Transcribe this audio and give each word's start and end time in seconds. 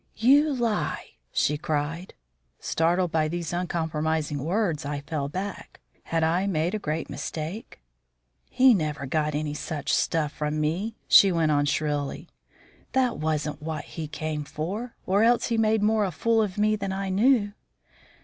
"You 0.17 0.51
lie!" 0.51 1.11
she 1.31 1.59
cried. 1.59 2.15
Startled 2.59 3.11
by 3.11 3.27
these 3.27 3.53
uncompromising 3.53 4.39
words, 4.43 4.83
I 4.83 5.01
fell 5.01 5.29
back. 5.29 5.79
Had 6.05 6.23
I 6.23 6.47
made 6.47 6.73
a 6.73 6.79
great 6.79 7.07
mistake? 7.07 7.79
"He 8.49 8.73
never 8.73 9.05
got 9.05 9.35
any 9.35 9.53
such 9.53 9.93
stuff 9.93 10.31
from 10.31 10.59
me," 10.59 10.95
she 11.07 11.31
went 11.31 11.51
on 11.51 11.65
shrilly. 11.65 12.27
"That 12.93 13.19
wasn't 13.19 13.61
what 13.61 13.83
he 13.83 14.07
came 14.07 14.43
for, 14.43 14.95
or 15.05 15.21
else 15.21 15.49
he 15.49 15.57
made 15.59 15.83
more 15.83 16.05
of 16.05 16.15
a 16.15 16.17
fool 16.17 16.41
of 16.41 16.57
me 16.57 16.75
than 16.75 16.91
I 16.91 17.09
knew." 17.09 17.53